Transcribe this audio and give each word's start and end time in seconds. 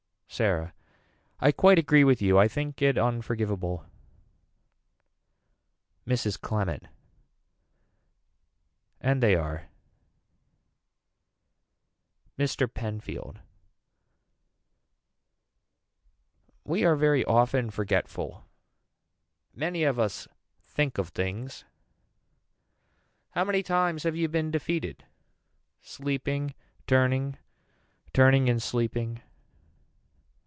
Sarah. 0.33 0.73
I 1.41 1.51
quite 1.51 1.77
agree 1.77 2.05
with 2.05 2.21
you 2.21 2.39
I 2.39 2.47
think 2.47 2.81
it 2.81 2.97
unforgiveable. 2.97 3.85
Mrs. 6.07 6.39
Clement. 6.39 6.87
And 9.01 9.21
they 9.21 9.35
are. 9.35 9.67
Mr. 12.39 12.73
Penfield. 12.73 13.41
We 16.63 16.85
are 16.85 16.95
very 16.95 17.25
often 17.25 17.69
forgetful. 17.69 18.45
Many 19.53 19.83
of 19.83 19.99
us 19.99 20.29
think 20.65 20.97
of 20.97 21.09
things. 21.09 21.65
How 23.31 23.43
many 23.43 23.61
times 23.63 24.03
have 24.03 24.15
you 24.15 24.29
been 24.29 24.49
defeated. 24.49 25.03
Sleeping. 25.81 26.53
Turning. 26.87 27.37
Turning 28.13 28.49
and 28.49 28.63
sleeping. 28.63 29.21